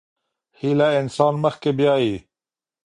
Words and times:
هيله 0.59 0.87
انسان 1.01 1.33
مخکې 1.43 1.71
بيايي. 1.77 2.15